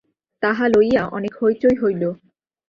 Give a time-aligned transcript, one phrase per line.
[0.43, 2.03] তাহা লইয়া অনেক হৈ চৈ হইল।